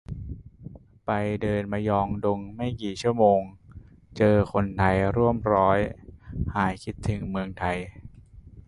[1.05, 3.41] ไปเดินมยองดงไม่กี่ชั่วโมง
[4.17, 5.79] เจอคนไทยร่วมร้อย
[6.55, 7.77] หายคิดถึงเมืองไทย